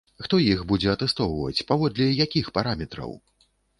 Хто 0.25 0.37
іх 0.43 0.61
будзе 0.71 0.87
атэстоўваць, 0.93 1.65
паводле 1.73 2.07
якіх 2.25 2.45
параметраў? 2.57 3.15